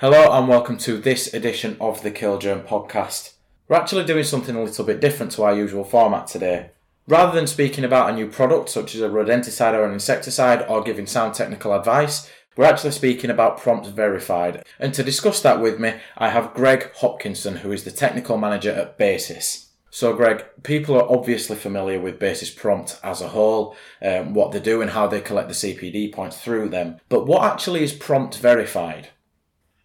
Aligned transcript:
Hello 0.00 0.30
and 0.30 0.46
welcome 0.46 0.76
to 0.76 0.98
this 0.98 1.32
edition 1.32 1.74
of 1.80 2.02
the 2.02 2.10
Kill 2.10 2.38
Killgerm 2.38 2.66
podcast. 2.66 3.32
We're 3.66 3.78
actually 3.78 4.04
doing 4.04 4.24
something 4.24 4.54
a 4.54 4.62
little 4.62 4.84
bit 4.84 5.00
different 5.00 5.32
to 5.32 5.42
our 5.44 5.56
usual 5.56 5.84
format 5.84 6.26
today. 6.26 6.72
Rather 7.08 7.34
than 7.34 7.46
speaking 7.46 7.82
about 7.82 8.10
a 8.10 8.14
new 8.14 8.28
product 8.28 8.68
such 8.68 8.94
as 8.94 9.00
a 9.00 9.08
rodenticide 9.08 9.72
or 9.72 9.86
an 9.86 9.94
insecticide 9.94 10.66
or 10.68 10.82
giving 10.82 11.06
sound 11.06 11.32
technical 11.32 11.72
advice, 11.72 12.30
we're 12.58 12.66
actually 12.66 12.90
speaking 12.90 13.30
about 13.30 13.56
Prompt 13.56 13.86
Verified. 13.86 14.66
And 14.78 14.92
to 14.92 15.02
discuss 15.02 15.40
that 15.40 15.62
with 15.62 15.80
me, 15.80 15.94
I 16.18 16.28
have 16.28 16.52
Greg 16.52 16.92
Hopkinson, 16.96 17.56
who 17.56 17.72
is 17.72 17.84
the 17.84 17.90
technical 17.90 18.36
manager 18.36 18.72
at 18.72 18.98
Basis. 18.98 19.70
So, 19.88 20.12
Greg, 20.12 20.44
people 20.62 20.96
are 20.96 21.10
obviously 21.10 21.56
familiar 21.56 21.98
with 21.98 22.18
Basis 22.18 22.50
Prompt 22.50 23.00
as 23.02 23.22
a 23.22 23.28
whole, 23.28 23.74
um, 24.02 24.34
what 24.34 24.52
they 24.52 24.60
do 24.60 24.82
and 24.82 24.90
how 24.90 25.06
they 25.06 25.22
collect 25.22 25.48
the 25.48 25.54
CPD 25.54 26.12
points 26.12 26.38
through 26.38 26.68
them. 26.68 27.00
But 27.08 27.24
what 27.24 27.44
actually 27.50 27.82
is 27.82 27.94
Prompt 27.94 28.36
Verified? 28.36 29.08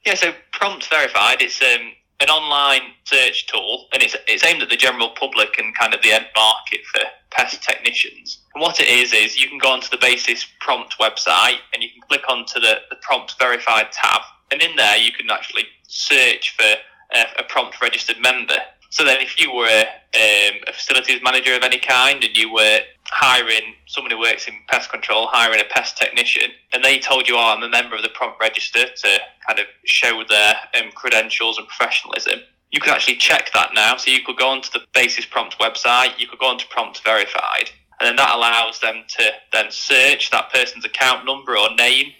Yeah, 0.05 0.16
so 0.16 0.32
Prompt 0.52 0.90
Verified, 0.90 1.41
it's 1.41 1.62
um, 1.62 1.91
an 2.20 2.30
online 2.30 2.94
search 3.04 3.48
tool, 3.48 3.88
and 3.94 4.02
it's 4.02 4.16
it's 4.27 4.44
aimed 4.44 4.62
at 4.62 4.70
the 4.70 4.76
general 4.77 5.10
public 5.10 5.58
and 5.60 5.76
kind 5.76 5.94
of 5.94 6.02
the 6.02 6.12
end 6.12 6.26
market 6.36 6.82
for 6.91 7.02
pest 7.30 7.64
technicians. 7.64 8.40
And 8.54 8.62
what 8.62 8.80
it 8.80 8.88
is 8.88 9.14
is 9.14 9.38
you 9.38 9.48
can 9.48 9.60
go 9.60 9.70
onto 9.70 9.90
the 9.90 9.98
Basis 9.98 10.46
Prompt 10.60 10.98
website 11.00 11.60
and 11.74 11.84
you 11.84 11.90
can 11.90 12.02
click 12.08 12.24
onto 12.27 12.60
the, 12.60 12.77
the 12.90 12.98
Prompt 13.02 13.36
Verified 13.38 13.91
tab, 13.91 14.22
and 14.52 14.62
in 14.62 14.76
there 14.76 14.98
you 14.98 15.12
can 15.12 15.30
actually 15.30 15.66
search 15.88 16.55
for 16.58 16.66
a, 17.13 17.26
a 17.40 17.44
prompt 17.44 17.82
registered 17.82 18.20
member. 18.22 18.58
So 18.91 19.05
then, 19.05 19.22
if 19.22 19.40
you 19.40 19.54
were 19.54 19.86
um, 19.88 20.55
a 20.68 20.73
facilities 20.73 21.22
manager 21.23 21.55
of 21.55 21.63
any 21.63 21.80
kind 21.80 22.22
and 22.22 22.36
you 22.36 22.52
were 22.52 22.80
hiring 23.05 23.73
someone 23.88 24.12
who 24.12 24.20
works 24.20 24.49
in 24.49 24.54
pest 24.68 24.91
control, 24.91 25.27
hiring 25.27 25.62
a 25.62 25.73
pest 25.73 25.98
technician, 25.98 26.52
and 26.73 26.84
they 26.84 26.99
told 26.99 27.26
you, 27.26 27.38
"Oh, 27.38 27.55
I'm 27.55 27.63
a 27.63 27.70
member 27.70 27.96
of 27.96 28.02
the 28.04 28.10
prompt 28.10 28.41
register," 28.41 28.85
to 28.85 29.20
kind 29.48 29.60
of 29.60 29.65
show 29.85 30.24
their 30.27 30.55
um, 30.77 30.91
credentials 30.91 31.57
and 31.57 31.65
professionalism, 31.70 32.41
you 32.71 32.82
could 32.82 32.91
actually 32.91 33.15
check 33.15 33.52
that 33.54 33.74
now. 33.74 33.96
So 33.96 34.12
you 34.12 34.24
could 34.24 34.35
go 34.35 34.49
onto 34.49 34.70
the 34.71 34.85
Basis 34.93 35.26
Prompt 35.26 35.58
website, 35.58 36.20
you 36.20 36.27
could 36.27 36.40
go 36.40 36.48
onto 36.48 36.68
Prompt 36.68 37.02
Verified, 37.05 37.70
and 38.02 38.08
then 38.08 38.18
that 38.18 38.35
allows 38.35 38.82
them 38.82 39.05
to 39.08 39.32
then 39.54 39.71
search 39.71 40.32
that 40.32 40.52
person's 40.52 40.84
account 40.84 41.26
number 41.26 41.58
or 41.58 41.74
name, 41.76 42.12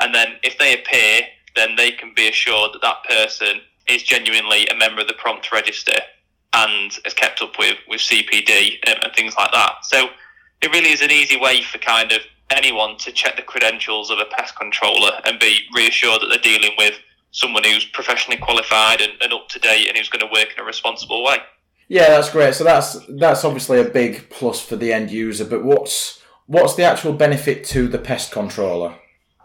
and 0.00 0.12
then 0.12 0.38
if 0.42 0.58
they 0.58 0.74
appear, 0.74 1.22
then 1.54 1.76
they 1.76 1.92
can 1.92 2.12
be 2.14 2.28
assured 2.28 2.72
that 2.72 2.82
that 2.82 3.04
person 3.04 3.60
is 3.88 4.02
genuinely 4.02 4.66
a 4.66 4.74
member 4.74 5.02
of 5.02 5.06
the 5.06 5.14
prompt 5.14 5.52
register 5.52 5.94
and 6.56 6.98
is 7.04 7.14
kept 7.14 7.42
up 7.42 7.58
with, 7.58 7.76
with 7.88 8.00
CPD 8.00 8.78
and, 8.86 8.98
uh, 8.98 9.02
and 9.04 9.12
things 9.14 9.34
like 9.36 9.52
that. 9.52 9.84
So 9.84 10.08
it 10.62 10.72
really 10.72 10.90
is 10.90 11.02
an 11.02 11.10
easy 11.10 11.38
way 11.38 11.62
for 11.62 11.78
kind 11.78 12.10
of 12.12 12.20
anyone 12.50 12.96
to 12.98 13.12
check 13.12 13.36
the 13.36 13.42
credentials 13.42 14.10
of 14.10 14.18
a 14.18 14.24
pest 14.24 14.56
controller 14.56 15.20
and 15.24 15.38
be 15.38 15.58
reassured 15.74 16.22
that 16.22 16.28
they're 16.28 16.38
dealing 16.38 16.72
with 16.78 16.94
someone 17.30 17.64
who's 17.64 17.84
professionally 17.84 18.38
qualified 18.38 19.00
and, 19.00 19.12
and 19.20 19.32
up 19.32 19.48
to 19.48 19.58
date 19.58 19.88
and 19.88 19.96
who's 19.96 20.08
going 20.08 20.26
to 20.26 20.32
work 20.32 20.48
in 20.56 20.62
a 20.62 20.66
responsible 20.66 21.22
way. 21.22 21.36
Yeah, 21.88 22.08
that's 22.08 22.30
great. 22.30 22.54
So 22.54 22.64
that's 22.64 22.98
that's 23.08 23.44
obviously 23.44 23.80
a 23.80 23.84
big 23.84 24.28
plus 24.30 24.60
for 24.60 24.74
the 24.74 24.92
end 24.92 25.10
user. 25.10 25.44
But 25.44 25.64
what's 25.64 26.20
what's 26.46 26.74
the 26.74 26.82
actual 26.82 27.12
benefit 27.12 27.64
to 27.66 27.86
the 27.86 27.98
pest 27.98 28.32
controller? 28.32 28.96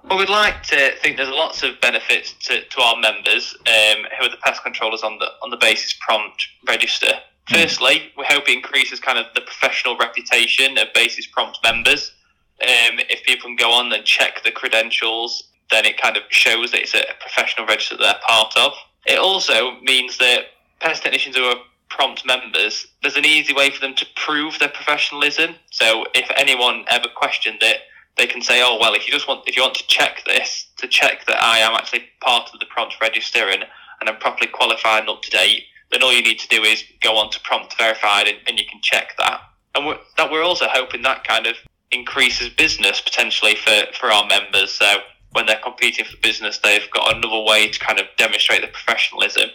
Well, 0.03 0.17
we'd 0.17 0.29
like 0.29 0.63
to 0.63 0.91
think 1.01 1.17
there's 1.17 1.29
lots 1.29 1.63
of 1.63 1.79
benefits 1.79 2.33
to, 2.45 2.63
to 2.63 2.81
our 2.81 2.99
members 2.99 3.55
um, 3.67 4.03
who 4.17 4.25
are 4.25 4.29
the 4.29 4.37
pest 4.41 4.63
controllers 4.63 5.03
on 5.03 5.19
the 5.19 5.27
on 5.41 5.49
the 5.49 5.57
basis 5.57 5.93
prompt 5.93 6.47
register. 6.67 7.13
Hmm. 7.47 7.55
Firstly, 7.55 8.11
we 8.17 8.25
hope 8.25 8.49
it 8.49 8.55
increases 8.55 8.99
kind 8.99 9.17
of 9.17 9.27
the 9.35 9.41
professional 9.41 9.97
reputation 9.97 10.77
of 10.77 10.87
basis 10.93 11.27
prompt 11.27 11.59
members. 11.63 12.13
Um, 12.61 12.99
if 13.09 13.23
people 13.23 13.49
can 13.49 13.55
go 13.55 13.71
on 13.71 13.91
and 13.93 14.05
check 14.05 14.43
the 14.43 14.51
credentials, 14.51 15.43
then 15.71 15.85
it 15.85 15.99
kind 15.99 16.17
of 16.17 16.23
shows 16.29 16.71
that 16.71 16.81
it's 16.81 16.93
a 16.93 17.03
professional 17.19 17.65
register 17.65 17.97
that 17.97 18.03
they're 18.03 18.21
part 18.27 18.55
of. 18.57 18.73
It 19.05 19.17
also 19.17 19.79
means 19.81 20.17
that 20.17 20.45
pest 20.79 21.03
technicians 21.03 21.35
who 21.35 21.43
are 21.43 21.55
prompt 21.89 22.25
members, 22.25 22.87
there's 23.01 23.15
an 23.15 23.25
easy 23.25 23.53
way 23.53 23.69
for 23.69 23.81
them 23.81 23.95
to 23.95 24.05
prove 24.15 24.57
their 24.59 24.69
professionalism. 24.69 25.55
So 25.71 26.05
if 26.13 26.29
anyone 26.37 26.85
ever 26.87 27.07
questioned 27.15 27.59
it, 27.61 27.81
they 28.17 28.27
can 28.27 28.41
say, 28.41 28.61
"Oh 28.63 28.77
well, 28.79 28.93
if 28.93 29.07
you 29.07 29.13
just 29.13 29.27
want, 29.27 29.47
if 29.47 29.55
you 29.55 29.61
want 29.61 29.75
to 29.75 29.87
check 29.87 30.23
this, 30.25 30.67
to 30.77 30.87
check 30.87 31.25
that 31.27 31.41
I 31.41 31.59
am 31.59 31.73
actually 31.73 32.05
part 32.21 32.49
of 32.53 32.59
the 32.59 32.65
prompt 32.67 32.95
register 33.01 33.49
and, 33.49 33.65
and 33.99 34.09
I'm 34.09 34.17
properly 34.17 34.49
qualified 34.49 35.01
and 35.01 35.09
up 35.09 35.21
to 35.23 35.31
date, 35.31 35.63
then 35.91 36.03
all 36.03 36.13
you 36.13 36.21
need 36.21 36.39
to 36.39 36.47
do 36.47 36.63
is 36.63 36.83
go 37.01 37.17
on 37.17 37.31
to 37.31 37.39
prompt 37.41 37.77
verified 37.77 38.27
and, 38.27 38.37
and 38.47 38.59
you 38.59 38.65
can 38.69 38.81
check 38.81 39.15
that." 39.17 39.41
And 39.75 39.85
we're, 39.85 39.99
that 40.17 40.31
we're 40.31 40.43
also 40.43 40.67
hoping 40.69 41.01
that 41.03 41.23
kind 41.23 41.47
of 41.47 41.55
increases 41.91 42.49
business 42.49 43.01
potentially 43.01 43.55
for, 43.55 43.83
for 43.99 44.11
our 44.11 44.25
members. 44.27 44.71
So 44.71 44.85
when 45.31 45.45
they're 45.45 45.59
competing 45.63 46.05
for 46.05 46.17
business, 46.17 46.59
they've 46.59 46.89
got 46.91 47.15
another 47.15 47.41
way 47.41 47.69
to 47.69 47.79
kind 47.79 47.99
of 47.99 48.05
demonstrate 48.17 48.61
their 48.61 48.71
professionalism, 48.71 49.49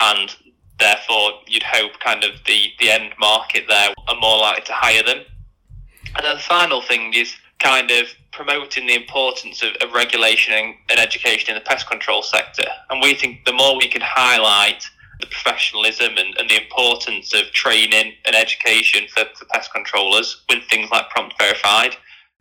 and 0.00 0.34
therefore 0.78 1.32
you'd 1.46 1.62
hope 1.62 1.92
kind 2.00 2.24
of 2.24 2.32
the, 2.46 2.66
the 2.78 2.90
end 2.90 3.12
market 3.18 3.64
there 3.68 3.94
are 4.08 4.16
more 4.20 4.38
likely 4.38 4.64
to 4.64 4.72
hire 4.72 5.02
them. 5.02 5.18
And 6.16 6.24
then 6.24 6.36
the 6.36 6.42
final 6.42 6.82
thing 6.82 7.12
is 7.14 7.34
kind 7.60 7.90
of 7.90 8.06
promoting 8.32 8.86
the 8.86 8.94
importance 8.94 9.62
of, 9.62 9.70
of 9.82 9.92
regulation 9.92 10.54
and, 10.54 10.74
and, 10.88 10.98
education 10.98 11.54
in 11.54 11.54
the 11.54 11.68
pest 11.68 11.88
control 11.88 12.22
sector. 12.22 12.64
And 12.88 13.02
we 13.02 13.14
think 13.14 13.44
the 13.44 13.52
more 13.52 13.76
we 13.76 13.88
can 13.88 14.00
highlight 14.02 14.84
the 15.20 15.26
professionalism 15.26 16.16
and, 16.16 16.36
and 16.38 16.48
the 16.48 16.62
importance 16.62 17.34
of 17.34 17.52
training 17.52 18.14
and 18.24 18.34
education 18.34 19.06
for, 19.14 19.24
for 19.36 19.44
pest 19.46 19.72
controllers 19.72 20.42
with 20.48 20.64
things 20.64 20.90
like 20.90 21.10
prompt 21.10 21.36
verified, 21.38 21.96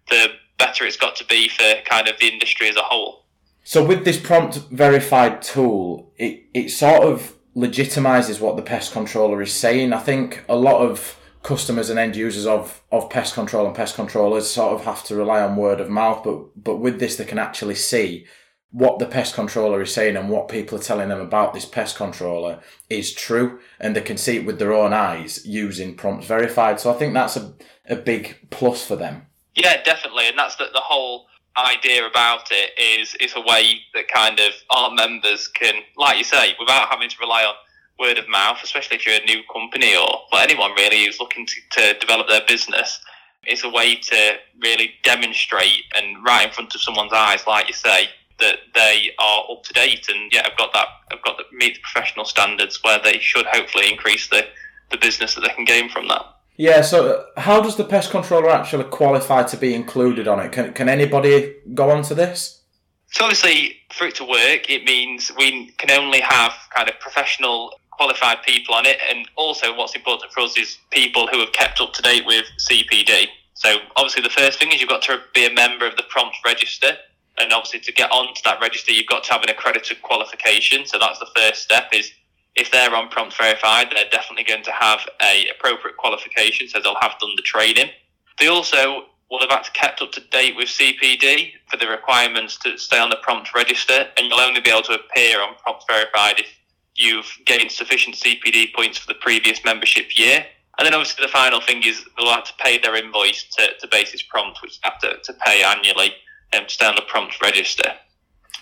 the 0.10 0.28
better 0.58 0.86
it's 0.86 0.98
got 0.98 1.16
to 1.18 1.26
be 1.26 1.50
for 1.50 1.74
kind 1.86 2.08
of 2.08 2.18
the 2.20 2.28
industry 2.28 2.70
as 2.70 2.76
a 2.76 2.82
whole. 2.82 3.26
So 3.64 3.86
with 3.86 4.06
this 4.06 4.20
prompt 4.20 4.58
verified 4.72 5.42
tool, 5.42 6.12
it, 6.18 6.46
it 6.54 6.70
sort 6.70 7.04
of 7.04 7.36
legitimizes 7.56 8.40
what 8.40 8.56
the 8.56 8.62
pest 8.62 8.94
controller 8.94 9.42
is 9.42 9.54
saying. 9.54 9.92
I 9.94 10.00
think 10.00 10.44
a 10.48 10.56
lot 10.56 10.82
of 10.82 11.19
customers 11.44 11.90
and 11.90 11.98
end 11.98 12.16
users 12.16 12.46
of, 12.46 12.82
of 12.92 13.10
pest 13.10 13.34
control 13.34 13.66
and 13.66 13.76
pest 13.76 13.96
controllers 13.96 14.50
sort 14.50 14.74
of 14.74 14.86
have 14.86 15.04
to 15.06 15.16
rely 15.16 15.42
on 15.42 15.56
word 15.56 15.80
of 15.80 15.90
mouth, 15.90 16.24
but 16.24 16.64
but 16.64 16.78
with 16.78 17.00
this 17.00 17.16
they 17.16 17.26
can 17.26 17.40
actually 17.40 17.76
see 17.76 18.26
what 18.72 19.00
the 19.00 19.06
pest 19.06 19.34
controller 19.34 19.82
is 19.82 19.94
saying 19.94 20.16
and 20.16 20.30
what 20.30 20.48
people 20.48 20.78
are 20.78 20.82
telling 20.82 21.10
them 21.10 21.20
about 21.20 21.54
this 21.54 21.66
pest 21.66 21.96
controller 21.96 22.60
is 22.90 23.14
true 23.14 23.60
and 23.80 23.96
they 23.96 24.02
can 24.02 24.18
see 24.18 24.38
it 24.38 24.46
with 24.46 24.60
their 24.60 24.74
own 24.74 24.94
eyes 24.94 25.44
using 25.46 25.96
prompts 25.96 26.28
verified. 26.28 26.80
So 26.80 26.94
I 26.94 26.98
think 26.98 27.16
that's 27.16 27.36
a, 27.36 27.54
a 27.90 27.96
big 27.96 28.38
plus 28.52 28.86
for 28.86 28.96
them. 28.96 29.26
Yeah, 29.56 29.82
definitely. 29.82 30.28
And 30.28 30.38
that's 30.38 30.56
the, 30.58 30.66
the 30.72 30.82
whole 30.82 31.26
idea 31.58 32.06
about 32.06 32.52
it 32.52 32.80
is 32.80 33.16
is 33.16 33.34
a 33.36 33.42
way 33.42 33.82
that 33.94 34.08
kind 34.08 34.40
of 34.40 34.54
our 34.70 34.92
members 34.92 35.48
can, 35.48 35.82
like 35.98 36.18
you 36.18 36.24
say, 36.24 36.56
without 36.60 36.90
having 36.90 37.10
to 37.10 37.16
rely 37.20 37.44
on 37.44 37.56
word 38.00 38.18
of 38.18 38.28
mouth, 38.30 38.60
especially 38.64 38.98
if 38.98 39.06
you're 39.06 39.16
a 39.16 39.26
new 39.26 39.42
company 39.52 39.96
or 39.96 40.08
well, 40.32 40.42
anyone 40.42 40.72
really 40.72 41.06
who's 41.06 41.20
looking 41.20 41.46
to, 41.46 41.56
to 41.72 42.00
develop 42.00 42.28
their 42.28 42.42
business. 42.48 43.00
It's 43.44 43.64
a 43.64 43.70
way 43.70 43.96
to 43.96 44.34
really 44.62 44.94
demonstrate 45.04 45.84
and 45.96 46.24
right 46.26 46.48
in 46.48 46.54
front 46.54 46.76
of 46.76 46.82
someone's 46.82 47.14
eyes, 47.14 47.46
like 47.48 47.68
you 47.68 47.74
say, 47.74 48.10
that 48.40 48.58
they 48.74 49.12
are 49.20 49.44
up 49.52 49.64
to 49.64 49.74
date 49.74 50.08
and 50.10 50.32
yeah, 50.32 50.48
I've 50.50 50.58
got 50.58 50.72
that, 50.74 50.88
I've 51.12 51.22
got 51.24 51.38
to 51.38 51.44
meet 51.52 51.76
the 51.76 51.82
professional 51.82 52.26
standards 52.26 52.80
where 52.84 53.00
they 53.04 53.20
should 53.20 53.46
hopefully 53.46 53.92
increase 53.92 54.30
the, 54.30 54.46
the 54.92 54.98
business 54.98 55.36
that 55.36 55.42
they 55.42 55.50
can 55.50 55.66
gain 55.66 55.90
from 55.90 56.08
that. 56.08 56.26
Yeah, 56.56 56.82
so 56.82 57.08
uh, 57.08 57.42
how 57.42 57.62
does 57.62 57.78
the 57.78 57.86
pest 57.86 58.12
controller 58.12 58.50
actually 58.50 58.84
qualify 58.86 59.44
to 59.44 59.58
be 59.58 59.74
included 59.74 60.28
on 60.28 60.40
it? 60.42 60.52
Can, 60.52 60.74
can 60.74 60.90
anybody 60.90 61.56
go 61.74 61.90
on 61.90 62.04
to 62.04 62.16
this? 62.16 62.62
So 63.12 63.24
obviously, 63.24 63.78
for 63.92 64.08
it 64.08 64.16
to 64.16 64.26
work, 64.26 64.70
it 64.70 64.84
means 64.84 65.32
we 65.38 65.68
can 65.78 65.90
only 65.92 66.20
have 66.20 66.54
kind 66.76 66.90
of 66.90 67.00
professional 67.00 67.80
qualified 68.00 68.42
people 68.44 68.74
on 68.74 68.86
it. 68.86 68.98
And 69.10 69.28
also, 69.36 69.76
what's 69.76 69.94
important 69.94 70.32
for 70.32 70.40
us 70.40 70.58
is 70.58 70.78
people 70.90 71.28
who 71.28 71.40
have 71.40 71.52
kept 71.52 71.82
up 71.82 71.92
to 71.94 72.02
date 72.02 72.26
with 72.26 72.46
CPD. 72.58 73.26
So, 73.56 73.76
obviously, 73.98 74.22
the 74.22 74.30
first 74.30 74.58
thing 74.58 74.72
is 74.72 74.80
you've 74.80 74.90
got 74.90 75.02
to 75.04 75.20
be 75.36 75.46
a 75.46 75.54
member 75.54 75.86
of 75.86 75.98
the 75.98 76.04
prompt 76.04 76.38
register. 76.46 76.92
And 77.38 77.52
obviously, 77.52 77.82
to 77.82 77.92
get 77.92 78.10
onto 78.10 78.42
that 78.46 78.62
register, 78.62 78.94
you've 78.94 79.08
got 79.08 79.26
to 79.26 79.34
have 79.34 79.44
an 79.44 79.50
accredited 79.50 80.02
qualification. 80.02 80.86
So, 80.86 80.98
that's 80.98 81.20
the 81.20 81.28
first 81.36 81.62
step 81.62 81.90
is 81.92 82.10
if 82.56 82.72
they're 82.72 82.96
on 82.96 83.10
prompt 83.10 83.38
verified, 83.38 83.88
they're 83.94 84.10
definitely 84.10 84.46
going 84.46 84.64
to 84.64 84.72
have 84.72 85.02
a 85.22 85.50
appropriate 85.50 85.98
qualification. 85.98 86.70
So, 86.70 86.80
they'll 86.80 87.02
have 87.02 87.20
done 87.20 87.34
the 87.36 87.42
training. 87.42 87.90
They 88.40 88.48
also 88.48 89.08
will 89.30 89.42
have 89.42 89.50
had 89.50 89.64
to 89.66 89.72
kept 89.72 90.02
up 90.02 90.14
to 90.14 90.22
date 90.32 90.56
with 90.56 90.70
CPD 90.70 91.52
for 91.68 91.76
the 91.76 91.88
requirements 91.88 92.58
to 92.60 92.78
stay 92.78 92.98
on 92.98 93.10
the 93.10 93.18
prompt 93.22 93.54
register, 93.54 94.08
and 94.18 94.28
you'll 94.28 94.40
only 94.40 94.62
be 94.62 94.70
able 94.72 94.82
to 94.84 94.94
appear 94.94 95.42
on 95.42 95.54
prompt 95.62 95.84
verified 95.88 96.40
if 96.40 96.48
you've 96.96 97.32
gained 97.46 97.72
sufficient 97.72 98.16
CPD 98.16 98.74
points 98.74 98.98
for 98.98 99.08
the 99.08 99.20
previous 99.20 99.64
membership 99.64 100.18
year. 100.18 100.46
And 100.78 100.86
then 100.86 100.94
obviously 100.94 101.26
the 101.26 101.32
final 101.32 101.60
thing 101.60 101.84
is 101.84 102.06
they'll 102.18 102.30
have 102.34 102.46
to 102.46 102.54
pay 102.60 102.78
their 102.78 102.96
invoice 102.96 103.44
to, 103.58 103.68
to 103.80 103.88
Basis 103.90 104.22
Prompt, 104.22 104.62
which 104.62 104.80
they 104.80 104.90
have 104.90 105.00
to, 105.00 105.18
to 105.22 105.34
pay 105.46 105.64
annually 105.64 106.14
um, 106.54 106.66
to 106.68 106.94
the 106.96 107.04
prompt 107.08 107.42
register. 107.42 107.92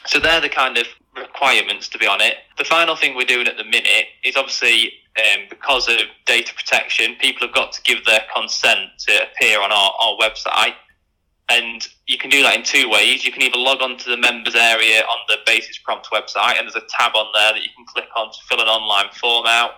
So 0.06 0.20
they're 0.20 0.42
the 0.42 0.50
kind 0.50 0.78
of 0.78 0.88
requirements 1.16 1.88
to 1.90 1.98
be 1.98 2.08
on 2.08 2.22
it. 2.22 2.36
The 2.58 2.64
final 2.64 2.96
thing 2.96 3.16
we're 3.16 3.26
doing 3.26 3.48
at 3.48 3.58
the 3.58 3.64
minute 3.64 4.06
is 4.24 4.36
obviously 4.36 4.94
um, 5.18 5.44
because 5.50 5.88
of 5.90 5.98
data 6.26 6.54
protection, 6.54 7.16
people 7.20 7.48
have 7.48 7.56
got 7.56 7.72
to 7.74 7.82
give 7.84 8.06
their 8.06 8.22
consent 8.36 8.92
to 9.00 9.24
appear 9.24 9.62
on 9.62 9.72
our, 9.72 9.92
our 10.00 10.18
website. 10.18 10.74
And 11.50 11.88
you 12.08 12.18
can 12.18 12.30
do 12.30 12.44
that 12.44 12.58
in 12.58 12.64
two 12.64 12.90
ways. 12.90 13.26
You 13.26 13.32
can 13.32 13.42
either 13.42 13.58
log 13.58 13.82
on 13.82 13.98
to 13.98 14.10
the 14.10 14.18
members 14.18 14.56
area 14.56 15.02
on 15.02 15.18
the 15.30 15.38
Basis 15.46 15.78
Prompt 15.78 16.08
website, 16.12 16.58
and 16.58 16.68
there's 16.68 16.76
a 16.76 16.86
tab 16.90 17.16
on 17.16 17.28
there 17.34 17.54
that 17.54 17.64
you 17.64 17.70
can 17.76 17.86
click 17.86 18.10
on 18.18 18.32
to 18.32 18.38
fill 18.50 18.60
an 18.60 18.68
online 18.68 19.12
form 19.14 19.46
out. 19.48 19.72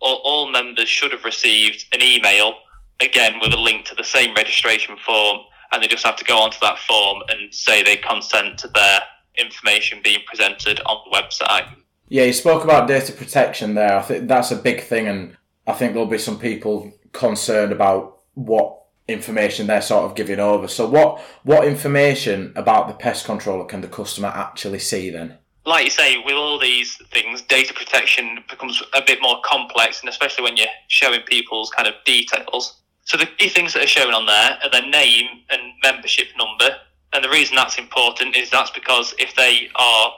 All, 0.00 0.20
all 0.24 0.50
members 0.50 0.88
should 0.88 1.12
have 1.12 1.24
received 1.24 1.86
an 1.94 2.02
email, 2.02 2.56
again, 3.00 3.40
with 3.40 3.54
a 3.54 3.56
link 3.56 3.86
to 3.86 3.94
the 3.94 4.04
same 4.04 4.34
registration 4.34 4.96
form, 5.06 5.38
and 5.72 5.82
they 5.82 5.86
just 5.88 6.04
have 6.04 6.16
to 6.16 6.24
go 6.24 6.38
onto 6.38 6.58
that 6.60 6.78
form 6.80 7.22
and 7.30 7.52
say 7.52 7.82
they 7.82 7.96
consent 7.96 8.58
to 8.58 8.68
their 8.68 9.00
information 9.38 10.00
being 10.04 10.20
presented 10.26 10.80
on 10.84 11.00
the 11.04 11.16
website. 11.16 11.66
Yeah, 12.08 12.24
you 12.24 12.32
spoke 12.34 12.62
about 12.62 12.88
data 12.88 13.12
protection 13.12 13.74
there. 13.74 13.96
I 13.96 14.02
think 14.02 14.28
that's 14.28 14.50
a 14.50 14.56
big 14.56 14.82
thing, 14.82 15.08
and 15.08 15.36
I 15.66 15.72
think 15.72 15.94
there'll 15.94 16.06
be 16.06 16.18
some 16.18 16.38
people 16.38 16.92
concerned 17.12 17.72
about 17.72 18.18
what 18.34 18.82
information 19.08 19.66
they're 19.66 19.82
sort 19.82 20.04
of 20.04 20.16
giving 20.16 20.40
over. 20.40 20.68
So 20.68 20.88
what 20.88 21.20
what 21.44 21.66
information 21.66 22.52
about 22.56 22.88
the 22.88 22.94
pest 22.94 23.24
controller 23.24 23.64
can 23.64 23.80
the 23.80 23.88
customer 23.88 24.28
actually 24.28 24.80
see 24.80 25.10
then? 25.10 25.38
Like 25.64 25.84
you 25.84 25.90
say, 25.90 26.18
with 26.24 26.34
all 26.34 26.60
these 26.60 26.96
things, 27.10 27.42
data 27.42 27.74
protection 27.74 28.38
becomes 28.48 28.82
a 28.94 29.02
bit 29.04 29.20
more 29.20 29.40
complex, 29.44 30.00
and 30.00 30.08
especially 30.08 30.44
when 30.44 30.56
you're 30.56 30.68
showing 30.88 31.22
people's 31.22 31.70
kind 31.70 31.88
of 31.88 31.94
details. 32.04 32.80
So 33.04 33.16
the 33.16 33.26
key 33.26 33.48
things 33.48 33.72
that 33.74 33.84
are 33.84 33.88
shown 33.88 34.14
on 34.14 34.26
there 34.26 34.58
are 34.62 34.70
their 34.70 34.88
name 34.88 35.26
and 35.50 35.60
membership 35.82 36.28
number. 36.38 36.76
And 37.12 37.24
the 37.24 37.28
reason 37.28 37.56
that's 37.56 37.78
important 37.78 38.36
is 38.36 38.50
that's 38.50 38.70
because 38.70 39.14
if 39.18 39.34
they 39.34 39.68
are 39.76 40.12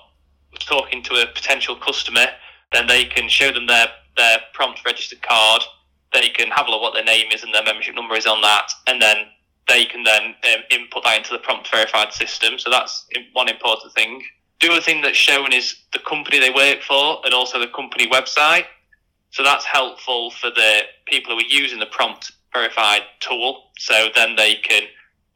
talking 0.61 1.02
to 1.05 1.14
a 1.23 1.26
potential 1.26 1.76
customer, 1.76 2.26
then 2.73 2.87
they 2.87 3.05
can 3.05 3.29
show 3.29 3.52
them 3.52 3.67
their, 3.67 3.87
their 4.17 4.38
prompt 4.52 4.84
registered 4.84 5.23
card 5.23 5.62
they 6.20 6.29
can 6.31 6.50
have 6.50 6.67
a 6.67 6.70
look 6.70 6.82
what 6.82 6.94
their 6.94 7.05
name 7.05 7.26
is 7.32 7.43
and 7.43 7.55
their 7.55 7.65
membership 7.65 7.94
number 7.94 8.15
is 8.15 8.26
on 8.26 8.41
that, 8.43 8.70
and 8.87 9.00
then 9.00 9.26
they 9.69 9.85
can 9.85 10.03
then 10.03 10.35
um, 10.44 10.62
input 10.70 11.05
that 11.05 11.19
into 11.19 11.32
the 11.32 11.38
prompt 11.38 11.70
verified 11.70 12.12
system. 12.12 12.59
So 12.59 12.70
that's 12.70 13.06
one 13.32 13.49
important 13.49 13.93
thing. 13.94 14.23
The 14.61 14.70
other 14.70 14.81
thing 14.81 15.03
that's 15.03 15.17
shown 15.17 15.53
is 15.53 15.76
the 15.93 16.00
company 16.00 16.41
they 16.41 16.50
work 16.50 16.82
for 16.82 17.20
and 17.25 17.32
also 17.32 17.61
the 17.61 17.69
company 17.69 18.09
website. 18.09 18.65
So 19.31 19.43
that's 19.43 19.65
helpful 19.65 20.31
for 20.31 20.50
the 20.50 20.81
people 21.06 21.35
who 21.35 21.38
are 21.38 21.49
using 21.49 21.79
the 21.79 21.87
prompt 21.87 22.32
verified 22.53 23.03
tool. 23.20 23.65
So 23.79 24.09
then 24.15 24.37
they 24.37 24.56
can 24.56 24.82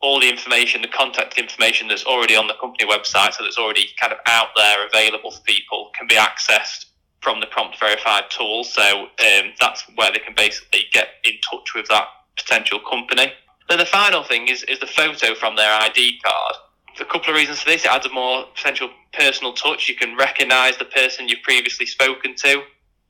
all 0.00 0.18
the 0.18 0.28
information, 0.28 0.82
the 0.82 0.88
contact 0.88 1.38
information 1.38 1.86
that's 1.86 2.04
already 2.04 2.34
on 2.34 2.48
the 2.48 2.54
company 2.60 2.90
website, 2.90 3.34
so 3.34 3.44
that's 3.44 3.58
already 3.58 3.86
kind 4.00 4.12
of 4.12 4.18
out 4.26 4.48
there 4.56 4.84
available 4.84 5.30
for 5.30 5.40
people, 5.42 5.92
can 5.96 6.08
be 6.08 6.16
accessed 6.16 6.86
from 7.22 7.40
the 7.40 7.46
prompt 7.46 7.78
verified 7.78 8.24
tool. 8.30 8.64
So 8.64 8.82
um, 8.82 9.52
that's 9.60 9.84
where 9.94 10.12
they 10.12 10.18
can 10.18 10.34
basically 10.36 10.84
get 10.92 11.08
in 11.24 11.34
touch 11.48 11.74
with 11.74 11.86
that 11.88 12.06
potential 12.36 12.80
company. 12.80 13.32
Then 13.68 13.78
the 13.78 13.86
final 13.86 14.22
thing 14.22 14.48
is, 14.48 14.64
is 14.64 14.80
the 14.80 14.86
photo 14.86 15.34
from 15.34 15.56
their 15.56 15.72
ID 15.80 16.20
card. 16.22 16.54
A 17.00 17.04
couple 17.04 17.30
of 17.30 17.36
reasons 17.36 17.62
for 17.62 17.70
this. 17.70 17.84
It 17.84 17.90
adds 17.90 18.04
a 18.04 18.12
more 18.12 18.44
potential 18.54 18.90
personal 19.12 19.54
touch. 19.54 19.88
You 19.88 19.94
can 19.94 20.16
recognise 20.16 20.76
the 20.76 20.84
person 20.84 21.28
you've 21.28 21.42
previously 21.42 21.86
spoken 21.86 22.34
to. 22.36 22.62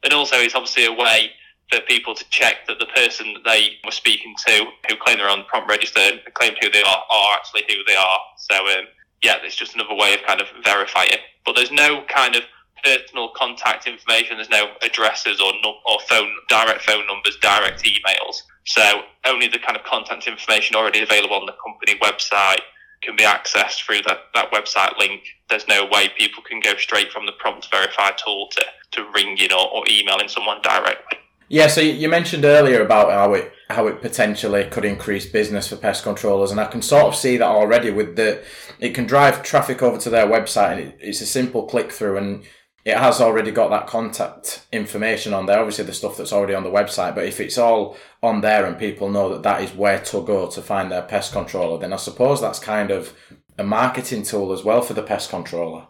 And 0.04 0.12
also, 0.12 0.36
it's 0.36 0.54
obviously 0.54 0.86
a 0.86 0.92
way 0.92 1.30
for 1.70 1.80
people 1.80 2.14
to 2.14 2.24
check 2.30 2.66
that 2.68 2.78
the 2.78 2.86
person 2.86 3.32
that 3.34 3.44
they 3.44 3.70
were 3.84 3.90
speaking 3.90 4.34
to, 4.46 4.66
who 4.88 4.96
claim 4.96 5.18
they're 5.18 5.28
on 5.28 5.38
the 5.38 5.44
prompt 5.44 5.68
register, 5.68 6.00
claim 6.34 6.52
who 6.60 6.70
they 6.70 6.82
are, 6.82 7.04
are 7.10 7.34
actually 7.34 7.62
who 7.68 7.82
they 7.86 7.96
are. 7.96 8.18
So, 8.36 8.54
um, 8.54 8.84
yeah, 9.22 9.36
it's 9.42 9.56
just 9.56 9.74
another 9.74 9.94
way 9.94 10.14
of 10.14 10.22
kind 10.26 10.40
of 10.40 10.48
verifying. 10.62 11.10
It. 11.12 11.20
But 11.44 11.56
there's 11.56 11.72
no 11.72 12.04
kind 12.08 12.36
of 12.36 12.42
personal 12.82 13.30
contact 13.36 13.86
information. 13.86 14.36
There's 14.36 14.50
no 14.50 14.72
addresses 14.82 15.40
or 15.40 15.52
no, 15.62 15.74
or 15.86 15.98
phone 16.08 16.28
direct 16.48 16.82
phone 16.82 17.06
numbers, 17.06 17.36
direct 17.40 17.84
emails. 17.84 18.42
So 18.64 19.02
only 19.26 19.48
the 19.48 19.58
kind 19.58 19.76
of 19.76 19.84
contact 19.84 20.26
information 20.26 20.76
already 20.76 21.02
available 21.02 21.36
on 21.36 21.46
the 21.46 21.54
company 21.62 21.98
website 22.00 22.60
can 23.02 23.16
be 23.16 23.24
accessed 23.24 23.84
through 23.84 24.00
that, 24.06 24.18
that 24.34 24.52
website 24.52 24.96
link. 24.98 25.22
There's 25.50 25.66
no 25.66 25.86
way 25.90 26.08
people 26.16 26.42
can 26.42 26.60
go 26.60 26.76
straight 26.76 27.10
from 27.12 27.26
the 27.26 27.32
prompt 27.32 27.68
verify 27.70 28.10
tool 28.12 28.48
to, 28.52 28.64
to 28.92 29.10
ringing 29.12 29.52
or, 29.52 29.68
or 29.72 29.84
emailing 29.90 30.28
someone 30.28 30.62
directly. 30.62 31.18
Yeah, 31.48 31.66
so 31.66 31.82
you 31.82 32.08
mentioned 32.08 32.46
earlier 32.46 32.80
about 32.80 33.10
how 33.10 33.34
it 33.34 33.52
how 33.68 33.86
it 33.86 34.00
potentially 34.00 34.64
could 34.64 34.86
increase 34.86 35.26
business 35.26 35.68
for 35.68 35.76
pest 35.76 36.02
controllers, 36.02 36.50
and 36.50 36.58
I 36.58 36.66
can 36.66 36.80
sort 36.80 37.04
of 37.04 37.14
see 37.14 37.36
that 37.36 37.46
already 37.46 37.90
with 37.90 38.16
the 38.16 38.42
it 38.78 38.94
can 38.94 39.06
drive 39.06 39.42
traffic 39.42 39.82
over 39.82 39.98
to 39.98 40.08
their 40.08 40.26
website, 40.26 40.72
and 40.72 40.80
it, 40.80 40.98
it's 40.98 41.20
a 41.20 41.26
simple 41.26 41.66
click 41.66 41.92
through, 41.92 42.16
and 42.16 42.44
it 42.84 42.96
has 42.96 43.20
already 43.20 43.52
got 43.52 43.70
that 43.70 43.86
contact 43.86 44.66
information 44.72 45.32
on 45.32 45.46
there. 45.46 45.60
Obviously, 45.60 45.84
the 45.84 45.92
stuff 45.92 46.16
that's 46.16 46.32
already 46.32 46.54
on 46.54 46.64
the 46.64 46.70
website, 46.70 47.14
but 47.14 47.24
if 47.24 47.38
it's 47.38 47.58
all 47.58 47.96
on 48.22 48.40
there 48.40 48.66
and 48.66 48.78
people 48.78 49.08
know 49.08 49.28
that 49.28 49.44
that 49.44 49.62
is 49.62 49.72
where 49.72 50.00
to 50.00 50.22
go 50.22 50.48
to 50.48 50.60
find 50.60 50.90
their 50.90 51.02
pest 51.02 51.32
controller, 51.32 51.78
then 51.78 51.92
I 51.92 51.96
suppose 51.96 52.40
that's 52.40 52.58
kind 52.58 52.90
of 52.90 53.14
a 53.56 53.62
marketing 53.62 54.24
tool 54.24 54.52
as 54.52 54.64
well 54.64 54.82
for 54.82 54.94
the 54.94 55.02
pest 55.02 55.30
controller. 55.30 55.86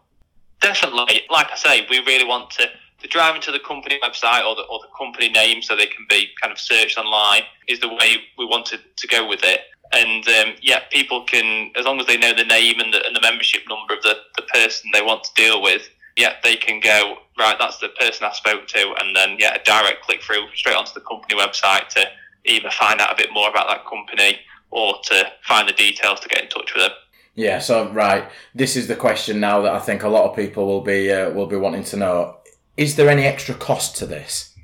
Definitely. 0.61 1.23
Like 1.31 1.51
I 1.51 1.57
say, 1.57 1.87
we 1.89 2.01
really 2.01 2.27
want 2.27 2.51
to, 2.51 2.67
to 2.67 3.09
drive 3.09 3.37
into 3.37 3.53
the 3.53 3.61
company 3.61 3.99
website 4.03 4.45
or 4.47 4.55
the, 4.55 4.63
or 4.63 4.79
the 4.81 4.89
company 4.97 5.31
name 5.31 5.63
so 5.63 5.75
they 5.75 5.87
can 5.87 6.07
be 6.09 6.29
kind 6.41 6.53
of 6.53 6.59
searched 6.59 6.99
online 6.99 7.43
is 7.69 7.81
the 7.81 7.89
way 7.89 8.17
we 8.37 8.45
wanted 8.45 8.81
to 8.97 9.07
go 9.09 9.27
with 9.27 9.41
it. 9.43 9.61
And 9.93 10.27
um, 10.29 10.55
yeah, 10.61 10.81
people 10.91 11.25
can, 11.25 11.73
as 11.77 11.85
long 11.85 12.01
as 12.01 12.07
they 12.07 12.17
know 12.17 12.33
the 12.35 12.45
name 12.45 12.81
and 12.81 12.93
the, 12.93 13.05
and 13.07 13.15
the 13.17 13.21
membership 13.21 13.63
number 13.69 13.95
of 13.95 14.03
the, 14.03 14.15
the 14.37 14.43
person 14.43 14.91
they 14.93 15.03
want 15.03 15.25
to 15.25 15.35
deal 15.35 15.61
with, 15.63 15.89
yeah, 16.23 16.35
they 16.45 16.55
can 16.55 16.79
go 16.79 17.17
right. 17.37 17.57
That's 17.59 17.79
the 17.79 17.89
person 17.89 18.25
I 18.25 18.33
spoke 18.33 18.69
to, 18.69 18.95
and 19.01 19.15
then 19.15 19.37
yeah, 19.41 19.57
a 19.57 19.65
direct 19.65 20.03
click 20.03 20.23
through 20.23 20.47
straight 20.55 20.77
onto 20.77 20.95
the 20.95 21.01
company 21.01 21.35
website 21.39 21.89
to 21.89 22.05
either 22.47 22.71
find 22.71 23.01
out 23.01 23.13
a 23.13 23.17
bit 23.17 23.31
more 23.33 23.51
about 23.51 23.67
that 23.69 23.85
company 23.85 24.39
or 24.71 24.95
to 25.05 25.27
find 25.43 25.69
the 25.69 25.73
details 25.73 26.21
to 26.21 26.29
get 26.29 26.45
in 26.45 26.49
touch 26.49 26.73
with 26.75 26.85
them. 26.85 26.93
Yeah. 27.35 27.59
So 27.59 27.91
right, 27.91 28.31
this 28.55 28.77
is 28.77 28.87
the 28.87 28.95
question 28.95 29.41
now 29.41 29.63
that 29.63 29.73
I 29.73 29.81
think 29.81 30.05
a 30.05 30.09
lot 30.09 30.31
of 30.31 30.37
people 30.37 30.67
will 30.67 30.83
be 30.83 31.11
uh, 31.11 31.31
will 31.31 31.49
be 31.49 31.57
wanting 31.57 31.85
to 31.85 31.97
know: 31.97 32.37
Is 32.77 32.95
there 32.95 33.09
any 33.09 33.25
extra 33.25 33.57
cost 33.57 33.97
to 33.97 34.07
this? 34.07 34.55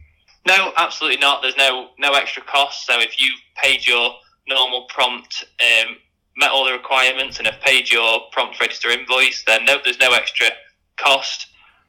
No, 0.47 0.73
absolutely 0.77 1.19
not. 1.19 1.43
There's 1.43 1.57
no 1.57 1.89
no 1.99 2.13
extra 2.13 2.43
cost. 2.45 2.87
So 2.87 3.01
if 3.01 3.21
you've 3.21 3.41
paid 3.61 3.85
your 3.85 4.13
normal 4.47 4.87
prompt, 4.89 5.45
um, 5.61 5.97
met 6.37 6.51
all 6.51 6.65
the 6.65 6.73
requirements, 6.73 7.39
and 7.39 7.49
have 7.49 7.61
paid 7.61 7.91
your 7.91 8.21
prompt 8.31 8.61
register 8.61 8.91
invoice, 8.91 9.43
then 9.45 9.65
no, 9.65 9.79
there's 9.83 9.99
no 9.99 10.13
extra 10.13 10.47
cost. 10.99 11.48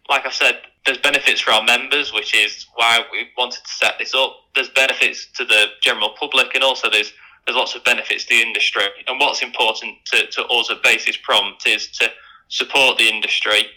Like 0.09 0.25
I 0.25 0.31
said, 0.31 0.61
there's 0.85 0.97
benefits 0.97 1.41
for 1.41 1.51
our 1.51 1.63
members, 1.63 2.13
which 2.13 2.35
is 2.35 2.65
why 2.73 3.01
we 3.11 3.29
wanted 3.37 3.63
to 3.63 3.71
set 3.71 3.99
this 3.99 4.15
up. 4.15 4.35
There's 4.55 4.69
benefits 4.69 5.27
to 5.35 5.45
the 5.45 5.67
general 5.81 6.15
public, 6.19 6.55
and 6.55 6.63
also 6.63 6.89
there's 6.89 7.13
there's 7.45 7.57
lots 7.57 7.75
of 7.75 7.83
benefits 7.83 8.25
to 8.25 8.35
the 8.35 8.41
industry. 8.41 8.83
And 9.07 9.19
what's 9.19 9.41
important 9.41 9.95
to, 10.07 10.27
to 10.27 10.45
us 10.45 10.69
at 10.69 10.83
Basis 10.83 11.17
Prompt 11.17 11.65
is 11.67 11.87
to 11.97 12.09
support 12.47 12.97
the 12.97 13.09
industry 13.09 13.67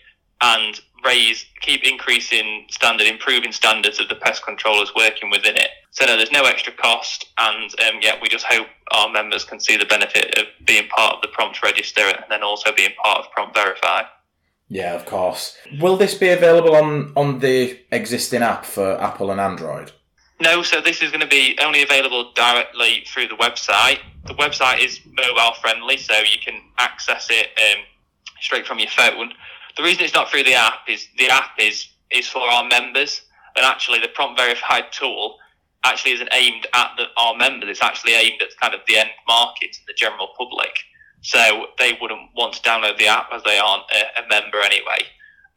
and 0.43 0.81
raise, 1.05 1.47
keep 1.61 1.83
increasing 1.85 2.67
standard, 2.71 3.07
improving 3.07 3.53
standards 3.53 4.01
of 4.01 4.09
the 4.09 4.15
pest 4.17 4.45
controllers 4.45 4.93
working 4.95 5.31
within 5.31 5.57
it. 5.57 5.69
So 5.91 6.05
no, 6.07 6.17
there's 6.17 6.33
no 6.33 6.45
extra 6.45 6.73
cost, 6.73 7.27
and 7.39 7.71
um, 7.81 8.01
yeah, 8.01 8.17
we 8.21 8.29
just 8.29 8.45
hope 8.45 8.67
our 8.93 9.11
members 9.11 9.45
can 9.45 9.61
see 9.61 9.77
the 9.77 9.87
benefit 9.87 10.39
of 10.39 10.47
being 10.67 10.89
part 10.89 11.17
of 11.17 11.23
the 11.23 11.29
prompt 11.29 11.63
register 11.63 12.03
and 12.03 12.25
then 12.29 12.43
also 12.43 12.73
being 12.75 12.93
part 13.03 13.21
of 13.21 13.31
Prompt 13.33 13.55
Verify. 13.55 14.03
Yeah, 14.73 14.95
of 14.95 15.05
course. 15.05 15.55
Will 15.81 15.99
this 15.99 16.15
be 16.15 16.31
available 16.31 16.75
on, 16.75 17.13
on 17.15 17.41
the 17.41 17.79
existing 17.91 18.41
app 18.41 18.65
for 18.65 18.99
Apple 18.99 19.31
and 19.31 19.39
Android? 19.39 19.93
No, 20.41 20.63
so 20.63 20.81
this 20.81 21.03
is 21.03 21.11
going 21.11 21.21
to 21.21 21.27
be 21.27 21.59
only 21.61 21.83
available 21.83 22.33
directly 22.33 23.05
through 23.07 23.29
the 23.29 23.35
website. 23.35 23.99
The 24.25 24.33
website 24.33 24.83
is 24.83 24.99
mobile 25.05 25.53
friendly, 25.61 25.99
so 25.99 26.15
you 26.21 26.39
can 26.43 26.59
access 26.79 27.29
it 27.29 27.49
um, 27.59 27.85
straight 28.41 28.67
from 28.67 28.79
your 28.79 28.89
phone. 28.89 29.35
The 29.77 29.83
reason 29.83 30.05
it's 30.05 30.15
not 30.15 30.31
through 30.31 30.45
the 30.45 30.55
app 30.55 30.89
is 30.89 31.07
the 31.19 31.29
app 31.29 31.51
is 31.59 31.89
is 32.11 32.27
for 32.27 32.41
our 32.41 32.67
members, 32.67 33.21
and 33.57 33.67
actually 33.67 34.01
the 34.01 34.09
prompt 34.09 34.41
verified 34.41 34.85
tool 34.91 35.37
actually 35.85 36.13
isn't 36.13 36.31
aimed 36.33 36.67
at 36.73 36.93
the, 36.97 37.05
our 37.19 37.37
members. 37.37 37.69
It's 37.69 37.83
actually 37.83 38.15
aimed 38.15 38.41
at 38.41 38.49
kind 38.59 38.75
of 38.75 38.81
the 38.89 38.97
end 38.97 39.11
market, 39.29 39.77
and 39.77 39.87
the 39.87 39.95
general 39.99 40.29
public. 40.39 40.73
So 41.23 41.67
they 41.79 41.97
wouldn't 42.01 42.31
want 42.37 42.55
to 42.55 42.63
download 42.63 42.99
the 42.99 43.07
app 43.07 43.29
as 43.33 43.43
they 43.45 43.59
aren't 43.59 43.85
a, 43.91 44.23
a 44.23 44.29
member 44.29 44.59
anyway. 44.59 45.07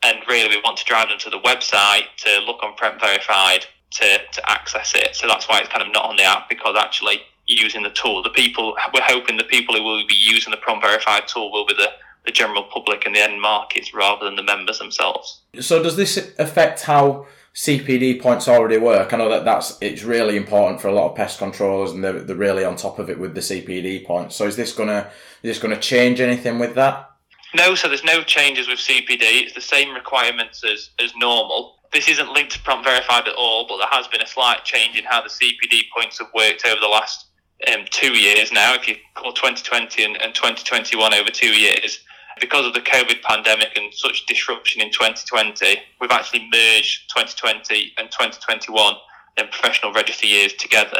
And 0.04 0.18
really, 0.30 0.50
we 0.50 0.62
want 0.64 0.78
to 0.78 0.86
drive 0.86 1.10
them 1.10 1.18
to 1.20 1.30
the 1.30 1.40
website 1.40 2.06
to 2.18 2.40
look 2.46 2.62
on 2.64 2.76
Prompt 2.76 3.02
Verified 3.02 3.66
to, 3.92 4.18
to 4.32 4.50
access 4.50 4.94
it. 4.94 5.16
So 5.16 5.28
that's 5.28 5.50
why 5.50 5.60
it's 5.60 5.70
kind 5.70 5.82
of 5.82 5.92
not 5.92 6.06
on 6.06 6.16
the 6.16 6.24
app 6.24 6.48
because 6.48 6.76
actually 6.78 7.22
using 7.48 7.84
the 7.84 7.90
tool, 7.90 8.22
the 8.22 8.30
people 8.30 8.76
we're 8.94 9.02
hoping 9.02 9.38
the 9.38 9.44
people 9.44 9.76
who 9.76 9.84
will 9.84 10.08
be 10.08 10.16
using 10.16 10.52
the 10.52 10.58
Prompt 10.58 10.86
Verified 10.86 11.28
tool 11.28 11.52
will 11.52 11.66
be 11.66 11.74
the 11.74 11.90
the 12.26 12.32
general 12.32 12.64
public 12.64 13.06
and 13.06 13.16
the 13.16 13.20
end 13.20 13.40
markets 13.40 13.94
rather 13.94 14.26
than 14.26 14.36
the 14.36 14.44
members 14.44 14.80
themselves. 14.80 15.42
So 15.60 15.82
does 15.82 15.96
this 15.96 16.34
affect 16.40 16.82
how 16.82 17.28
CPD 17.56 18.22
points 18.22 18.50
already 18.50 18.78
work. 18.78 19.14
I 19.14 19.18
know 19.18 19.30
that 19.30 19.46
that's 19.46 19.78
it's 19.80 20.04
really 20.04 20.36
important 20.36 20.82
for 20.82 20.90
a 20.90 20.94
lot 20.94 21.10
of 21.10 21.16
pest 21.16 21.40
controllers, 21.40 21.92
and 21.92 22.04
they're, 22.04 22.20
they're 22.22 22.36
really 22.36 22.66
on 22.66 22.76
top 22.76 23.00
of 23.00 23.10
it 23.10 23.18
with 23.18 23.34
the 23.34 23.40
CPD 23.40 24.06
points. 24.06 24.36
So 24.36 24.46
is 24.46 24.58
this 24.58 24.74
gonna 24.74 25.10
is 25.42 25.56
this 25.56 25.60
gonna 25.60 25.80
change 25.80 26.20
anything 26.20 26.60
with 26.60 26.76
that? 26.76 27.10
No, 27.56 27.74
so 27.74 27.88
there's 27.88 28.04
no 28.04 28.22
changes 28.24 28.68
with 28.68 28.80
CPD. 28.80 29.22
It's 29.22 29.54
the 29.54 29.62
same 29.62 29.94
requirements 29.94 30.64
as 30.66 30.90
as 31.00 31.16
normal. 31.16 31.78
This 31.94 32.10
isn't 32.10 32.34
linked 32.34 32.52
to 32.54 32.60
prompt 32.60 32.86
verified 32.86 33.28
at 33.28 33.36
all, 33.36 33.66
but 33.68 33.78
there 33.78 33.88
has 33.90 34.06
been 34.08 34.22
a 34.22 34.28
slight 34.28 34.66
change 34.66 34.98
in 34.98 35.06
how 35.06 35.22
the 35.22 35.30
CPD 35.30 35.84
points 35.96 36.20
have 36.20 36.28
worked 36.36 36.66
over 36.66 36.82
the 36.82 36.88
last 36.88 37.28
um, 37.72 37.86
two 37.90 38.14
years 38.14 38.52
now, 38.52 38.74
if 38.76 38.88
you 38.88 38.96
call 39.14 39.32
2020 39.32 40.04
and, 40.04 40.22
and 40.22 40.36
2021 40.36 41.14
over 41.14 41.30
two 41.30 41.56
years, 41.56 42.00
because 42.40 42.66
of 42.66 42.74
the 42.74 42.82
COVID 42.82 43.22
pandemic 43.22 43.70
and 43.76 43.94
such 43.94 44.26
disruption 44.26 44.82
in 44.82 44.92
2020, 44.92 45.80
we've 46.00 46.12
actually 46.12 46.48
merged 46.52 47.10
2020 47.16 47.94
and 47.98 48.10
2021 48.12 48.96
in 49.38 49.48
professional 49.48 49.94
register 49.94 50.28
years 50.28 50.54
together. 50.54 51.00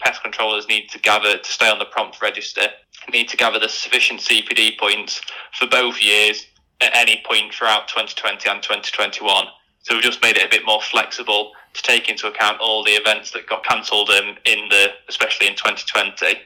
Pest 0.00 0.22
controllers 0.22 0.66
need 0.68 0.88
to 0.88 0.98
gather 0.98 1.36
to 1.36 1.52
stay 1.52 1.68
on 1.68 1.78
the 1.78 1.84
prompt 1.86 2.22
register, 2.22 2.68
need 3.12 3.28
to 3.28 3.36
gather 3.36 3.58
the 3.58 3.68
sufficient 3.68 4.20
CPD 4.20 4.78
points 4.78 5.20
for 5.58 5.66
both 5.66 6.02
years 6.02 6.46
at 6.80 6.96
any 6.96 7.22
point 7.26 7.52
throughout 7.52 7.88
2020 7.88 8.48
and 8.48 8.62
2021. 8.62 9.44
So 9.82 9.94
we've 9.94 10.02
just 10.02 10.22
made 10.22 10.36
it 10.36 10.46
a 10.46 10.48
bit 10.48 10.64
more 10.64 10.80
flexible 10.80 11.52
to 11.74 11.82
take 11.82 12.08
into 12.08 12.26
account 12.26 12.60
all 12.60 12.84
the 12.84 12.92
events 12.92 13.30
that 13.32 13.46
got 13.46 13.64
cancelled 13.64 14.10
um, 14.10 14.36
in 14.44 14.68
the, 14.68 14.88
especially 15.08 15.46
in 15.46 15.54
2020. 15.54 16.38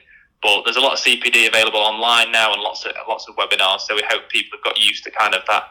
But 0.45 0.61
there's 0.63 0.75
a 0.75 0.79
lot 0.79 0.93
of 0.93 0.99
CPD 0.99 1.47
available 1.47 1.79
online 1.79 2.31
now 2.31 2.53
and 2.53 2.61
lots 2.61 2.85
of 2.85 2.91
lots 3.07 3.27
of 3.27 3.35
webinars. 3.35 3.79
So 3.79 3.95
we 3.95 4.03
hope 4.07 4.29
people 4.29 4.59
have 4.59 4.63
got 4.63 4.79
used 4.79 5.03
to 5.05 5.09
kind 5.09 5.33
of 5.33 5.41
that 5.47 5.63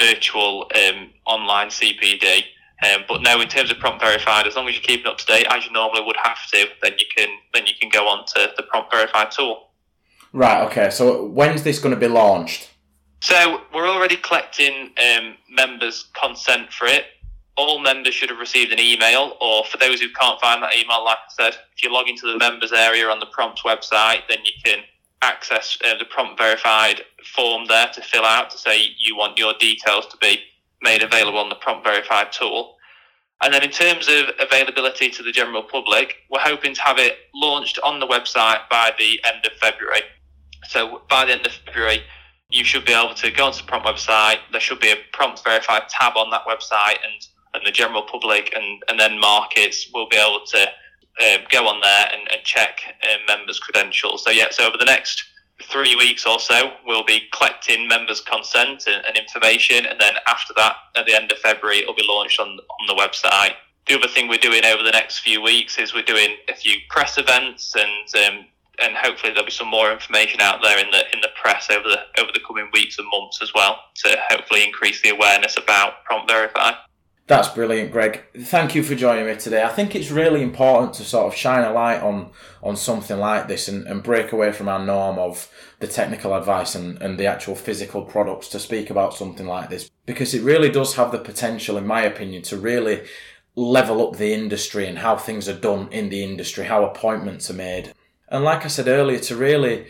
virtual 0.00 0.68
um, 0.74 1.10
online 1.26 1.68
CPD. 1.68 2.42
Um, 2.84 3.04
but 3.08 3.22
no, 3.22 3.40
in 3.40 3.46
terms 3.46 3.70
of 3.70 3.78
prompt 3.78 4.02
verified, 4.02 4.48
as 4.48 4.56
long 4.56 4.68
as 4.68 4.74
you're 4.74 4.82
keeping 4.82 5.06
up 5.06 5.16
to 5.18 5.26
date 5.26 5.46
as 5.48 5.64
you 5.64 5.70
normally 5.70 6.02
would 6.04 6.16
have 6.20 6.38
to, 6.50 6.66
then 6.82 6.94
you 6.98 7.06
can 7.16 7.28
then 7.54 7.68
you 7.68 7.74
can 7.80 7.88
go 7.88 8.08
on 8.08 8.26
to 8.34 8.50
the 8.56 8.64
prompt 8.64 8.92
verified 8.92 9.30
tool. 9.30 9.68
Right. 10.32 10.60
Okay. 10.66 10.90
So 10.90 11.24
when's 11.26 11.62
this 11.62 11.78
going 11.78 11.94
to 11.94 12.00
be 12.00 12.08
launched? 12.08 12.70
So 13.20 13.60
we're 13.72 13.88
already 13.88 14.16
collecting 14.16 14.90
um, 15.00 15.36
members' 15.48 16.10
consent 16.20 16.72
for 16.72 16.86
it. 16.86 17.04
All 17.56 17.78
members 17.78 18.14
should 18.14 18.28
have 18.30 18.38
received 18.38 18.72
an 18.72 18.80
email, 18.80 19.36
or 19.40 19.64
for 19.64 19.78
those 19.78 20.00
who 20.00 20.08
can't 20.10 20.40
find 20.40 20.62
that 20.62 20.76
email, 20.76 21.04
like 21.04 21.18
I 21.18 21.32
said, 21.44 21.58
if 21.74 21.82
you 21.82 21.92
log 21.92 22.08
into 22.08 22.26
the 22.30 22.38
members 22.38 22.72
area 22.72 23.08
on 23.08 23.18
the 23.18 23.26
Prompt 23.26 23.62
website, 23.64 24.22
then 24.28 24.38
you 24.44 24.52
can 24.64 24.80
access 25.22 25.78
uh, 25.84 25.96
the 25.98 26.04
Prompt 26.04 26.38
verified 26.38 27.00
form 27.34 27.66
there 27.66 27.88
to 27.94 28.02
fill 28.02 28.24
out 28.24 28.50
to 28.50 28.58
say 28.58 28.78
you 28.98 29.16
want 29.16 29.38
your 29.38 29.54
details 29.58 30.06
to 30.08 30.16
be 30.18 30.40
made 30.82 31.02
available 31.02 31.38
on 31.38 31.48
the 31.48 31.54
Prompt 31.54 31.84
verified 31.84 32.30
tool. 32.30 32.76
And 33.42 33.52
then 33.52 33.62
in 33.62 33.70
terms 33.70 34.08
of 34.08 34.30
availability 34.38 35.10
to 35.10 35.22
the 35.22 35.32
general 35.32 35.62
public, 35.62 36.16
we're 36.30 36.40
hoping 36.40 36.74
to 36.74 36.82
have 36.82 36.98
it 36.98 37.16
launched 37.34 37.78
on 37.84 38.00
the 38.00 38.06
website 38.06 38.60
by 38.70 38.92
the 38.98 39.20
end 39.24 39.44
of 39.46 39.52
February. 39.58 40.02
So 40.68 41.02
by 41.08 41.24
the 41.24 41.32
end 41.32 41.46
of 41.46 41.52
February, 41.52 42.02
you 42.50 42.64
should 42.64 42.84
be 42.84 42.92
able 42.92 43.14
to 43.14 43.30
go 43.30 43.46
onto 43.46 43.58
the 43.58 43.64
prompt 43.64 43.86
website. 43.86 44.38
There 44.52 44.60
should 44.60 44.80
be 44.80 44.90
a 44.90 44.96
prompt 45.12 45.42
verified 45.44 45.88
tab 45.88 46.16
on 46.16 46.30
that 46.30 46.46
website, 46.46 46.98
and, 47.04 47.26
and 47.56 47.66
the 47.66 47.72
general 47.72 48.02
public 48.02 48.52
and, 48.54 48.82
and 48.88 49.00
then 49.00 49.18
markets 49.18 49.88
will 49.92 50.08
be 50.08 50.16
able 50.16 50.44
to 50.46 50.62
um, 50.62 51.40
go 51.50 51.66
on 51.66 51.80
there 51.80 52.08
and, 52.12 52.30
and 52.30 52.42
check 52.44 52.80
uh, 53.02 53.16
members' 53.26 53.58
credentials. 53.58 54.22
So, 54.24 54.30
yeah, 54.30 54.48
so 54.50 54.66
over 54.66 54.76
the 54.76 54.84
next 54.84 55.24
three 55.62 55.96
weeks 55.96 56.26
or 56.26 56.38
so, 56.38 56.72
we'll 56.86 57.04
be 57.04 57.22
collecting 57.32 57.88
members' 57.88 58.20
consent 58.20 58.84
and, 58.86 59.04
and 59.06 59.16
information, 59.16 59.86
and 59.86 60.00
then 60.00 60.14
after 60.26 60.52
that, 60.56 60.76
at 60.96 61.06
the 61.06 61.14
end 61.14 61.32
of 61.32 61.38
February, 61.38 61.78
it'll 61.78 61.94
be 61.94 62.06
launched 62.06 62.38
on, 62.38 62.48
on 62.48 62.86
the 62.86 62.94
website. 62.94 63.54
The 63.88 63.94
other 63.94 64.08
thing 64.08 64.28
we're 64.28 64.38
doing 64.38 64.64
over 64.64 64.82
the 64.82 64.90
next 64.90 65.20
few 65.20 65.40
weeks 65.40 65.78
is 65.78 65.94
we're 65.94 66.02
doing 66.02 66.36
a 66.48 66.54
few 66.54 66.74
press 66.90 67.18
events 67.18 67.74
and 67.76 68.24
um, 68.26 68.46
and 68.82 68.94
hopefully 68.96 69.32
there'll 69.32 69.46
be 69.46 69.52
some 69.52 69.68
more 69.68 69.92
information 69.92 70.40
out 70.40 70.60
there 70.60 70.78
in 70.78 70.90
the 70.90 71.04
in 71.14 71.20
the 71.20 71.28
press 71.40 71.68
over 71.70 71.88
the 71.88 72.20
over 72.20 72.32
the 72.32 72.40
coming 72.46 72.68
weeks 72.72 72.98
and 72.98 73.06
months 73.12 73.40
as 73.40 73.54
well 73.54 73.78
to 73.94 74.16
hopefully 74.28 74.64
increase 74.64 75.00
the 75.02 75.10
awareness 75.10 75.56
about 75.56 76.04
prompt 76.04 76.28
verify. 76.28 76.72
That's 77.28 77.48
brilliant, 77.48 77.90
Greg. 77.90 78.22
Thank 78.38 78.76
you 78.76 78.84
for 78.84 78.94
joining 78.94 79.26
me 79.26 79.34
today. 79.34 79.64
I 79.64 79.68
think 79.70 79.96
it's 79.96 80.12
really 80.12 80.42
important 80.42 80.94
to 80.94 81.04
sort 81.04 81.26
of 81.26 81.34
shine 81.36 81.64
a 81.64 81.72
light 81.72 82.00
on 82.00 82.30
on 82.62 82.76
something 82.76 83.18
like 83.18 83.48
this 83.48 83.66
and, 83.66 83.84
and 83.88 84.00
break 84.00 84.30
away 84.30 84.52
from 84.52 84.68
our 84.68 84.78
norm 84.78 85.18
of 85.18 85.50
the 85.80 85.88
technical 85.88 86.34
advice 86.34 86.76
and, 86.76 87.02
and 87.02 87.18
the 87.18 87.26
actual 87.26 87.56
physical 87.56 88.02
products 88.02 88.48
to 88.50 88.60
speak 88.60 88.90
about 88.90 89.12
something 89.12 89.46
like 89.46 89.70
this 89.70 89.90
because 90.06 90.34
it 90.34 90.42
really 90.42 90.70
does 90.70 90.94
have 90.94 91.10
the 91.10 91.18
potential, 91.18 91.76
in 91.76 91.86
my 91.86 92.02
opinion, 92.02 92.42
to 92.42 92.56
really 92.56 93.04
level 93.56 94.06
up 94.06 94.16
the 94.16 94.32
industry 94.32 94.86
and 94.86 94.98
how 94.98 95.16
things 95.16 95.48
are 95.48 95.58
done 95.58 95.88
in 95.90 96.10
the 96.10 96.22
industry, 96.22 96.66
how 96.66 96.84
appointments 96.84 97.50
are 97.50 97.54
made. 97.54 97.92
And 98.28 98.44
like 98.44 98.64
I 98.64 98.68
said 98.68 98.86
earlier, 98.86 99.18
to 99.18 99.36
really 99.36 99.86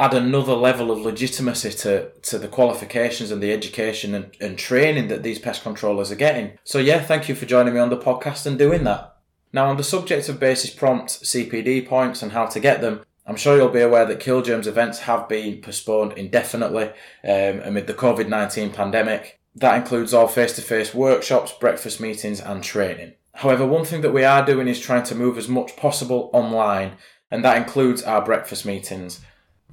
add 0.00 0.14
another 0.14 0.54
level 0.54 0.90
of 0.90 0.98
legitimacy 0.98 1.70
to, 1.70 2.10
to 2.22 2.38
the 2.38 2.48
qualifications 2.48 3.30
and 3.30 3.42
the 3.42 3.52
education 3.52 4.14
and, 4.14 4.36
and 4.40 4.58
training 4.58 5.08
that 5.08 5.22
these 5.22 5.38
pest 5.38 5.62
controllers 5.62 6.10
are 6.10 6.16
getting. 6.16 6.58
So, 6.64 6.78
yeah, 6.78 7.00
thank 7.00 7.28
you 7.28 7.34
for 7.34 7.46
joining 7.46 7.74
me 7.74 7.80
on 7.80 7.90
the 7.90 7.96
podcast 7.96 8.46
and 8.46 8.58
doing 8.58 8.84
that. 8.84 9.16
Now, 9.52 9.66
on 9.66 9.76
the 9.76 9.84
subject 9.84 10.28
of 10.28 10.40
basis 10.40 10.70
prompt 10.70 11.10
CPD 11.10 11.86
points 11.86 12.22
and 12.22 12.32
how 12.32 12.46
to 12.46 12.58
get 12.58 12.80
them, 12.80 13.02
I'm 13.26 13.36
sure 13.36 13.56
you'll 13.56 13.68
be 13.68 13.80
aware 13.80 14.04
that 14.04 14.20
Killgerms 14.20 14.66
events 14.66 15.00
have 15.00 15.28
been 15.28 15.62
postponed 15.62 16.12
indefinitely 16.14 16.88
um, 17.22 17.60
amid 17.60 17.86
the 17.86 17.94
COVID 17.94 18.28
19 18.28 18.72
pandemic. 18.72 19.40
That 19.54 19.76
includes 19.76 20.12
all 20.12 20.26
face 20.26 20.54
to 20.56 20.62
face 20.62 20.92
workshops, 20.92 21.52
breakfast 21.52 22.00
meetings, 22.00 22.40
and 22.40 22.62
training. 22.62 23.14
However, 23.34 23.64
one 23.64 23.84
thing 23.84 24.00
that 24.02 24.12
we 24.12 24.24
are 24.24 24.44
doing 24.44 24.68
is 24.68 24.80
trying 24.80 25.04
to 25.04 25.14
move 25.14 25.38
as 25.38 25.48
much 25.48 25.76
possible 25.76 26.30
online 26.32 26.96
and 27.30 27.44
that 27.44 27.56
includes 27.56 28.02
our 28.04 28.24
breakfast 28.24 28.64
meetings. 28.64 29.20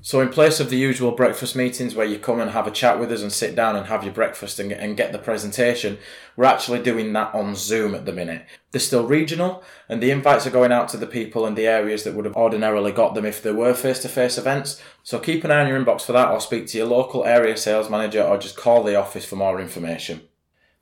So, 0.03 0.19
in 0.19 0.29
place 0.29 0.59
of 0.59 0.71
the 0.71 0.77
usual 0.77 1.11
breakfast 1.11 1.55
meetings 1.55 1.93
where 1.93 2.07
you 2.07 2.17
come 2.17 2.39
and 2.39 2.49
have 2.51 2.65
a 2.65 2.71
chat 2.71 2.99
with 2.99 3.11
us 3.11 3.21
and 3.21 3.31
sit 3.31 3.55
down 3.55 3.75
and 3.75 3.85
have 3.85 4.03
your 4.03 4.13
breakfast 4.13 4.57
and, 4.57 4.71
and 4.71 4.97
get 4.97 5.11
the 5.11 5.19
presentation, 5.19 5.99
we're 6.35 6.45
actually 6.45 6.81
doing 6.81 7.13
that 7.13 7.35
on 7.35 7.53
Zoom 7.53 7.93
at 7.93 8.05
the 8.05 8.11
minute. 8.11 8.47
They're 8.71 8.81
still 8.81 9.05
regional, 9.05 9.63
and 9.87 10.01
the 10.01 10.09
invites 10.09 10.47
are 10.47 10.51
going 10.51 10.71
out 10.71 10.89
to 10.89 10.97
the 10.97 11.05
people 11.05 11.45
in 11.45 11.53
the 11.53 11.67
areas 11.67 12.03
that 12.03 12.15
would 12.15 12.25
have 12.25 12.35
ordinarily 12.35 12.91
got 12.91 13.13
them 13.13 13.25
if 13.25 13.43
there 13.43 13.53
were 13.53 13.75
face 13.75 13.99
to 13.99 14.09
face 14.09 14.39
events. 14.39 14.81
So, 15.03 15.19
keep 15.19 15.43
an 15.43 15.51
eye 15.51 15.61
on 15.61 15.67
your 15.67 15.79
inbox 15.79 16.01
for 16.01 16.13
that, 16.13 16.31
or 16.31 16.41
speak 16.41 16.65
to 16.67 16.79
your 16.79 16.87
local 16.87 17.23
area 17.23 17.55
sales 17.55 17.87
manager, 17.87 18.23
or 18.23 18.39
just 18.39 18.57
call 18.57 18.81
the 18.81 18.95
office 18.95 19.25
for 19.25 19.35
more 19.35 19.61
information. 19.61 20.21